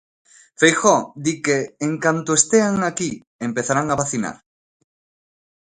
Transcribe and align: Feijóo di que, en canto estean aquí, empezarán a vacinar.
Feijóo 0.59 1.01
di 1.25 1.33
que, 1.45 1.57
en 1.87 1.93
canto 2.03 2.31
estean 2.39 2.75
aquí, 2.89 3.11
empezarán 3.47 3.87
a 3.89 3.99
vacinar. 4.01 4.35